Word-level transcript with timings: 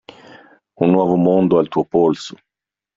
Un 0.79 0.89
nuovo 0.91 1.15
mondo 1.15 1.59
al 1.59 1.67
tuo 1.69 1.85
polso. 1.85 2.35